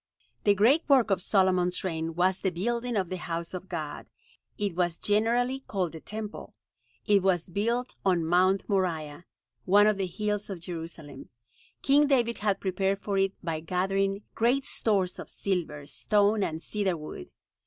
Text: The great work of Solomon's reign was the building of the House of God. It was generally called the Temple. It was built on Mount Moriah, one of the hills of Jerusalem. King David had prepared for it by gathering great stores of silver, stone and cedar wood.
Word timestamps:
The 0.45 0.55
great 0.55 0.81
work 0.89 1.11
of 1.11 1.21
Solomon's 1.21 1.83
reign 1.83 2.15
was 2.15 2.39
the 2.39 2.49
building 2.49 2.95
of 2.95 3.09
the 3.09 3.17
House 3.19 3.53
of 3.53 3.69
God. 3.69 4.07
It 4.57 4.73
was 4.73 4.97
generally 4.97 5.59
called 5.67 5.91
the 5.91 5.99
Temple. 5.99 6.55
It 7.05 7.21
was 7.21 7.51
built 7.51 7.93
on 8.03 8.25
Mount 8.25 8.67
Moriah, 8.67 9.25
one 9.65 9.85
of 9.85 9.97
the 9.97 10.07
hills 10.07 10.49
of 10.49 10.59
Jerusalem. 10.59 11.29
King 11.83 12.07
David 12.07 12.39
had 12.39 12.59
prepared 12.59 12.97
for 12.99 13.19
it 13.19 13.33
by 13.43 13.59
gathering 13.59 14.23
great 14.33 14.65
stores 14.65 15.19
of 15.19 15.29
silver, 15.29 15.85
stone 15.85 16.41
and 16.41 16.63
cedar 16.63 16.97
wood. 16.97 17.29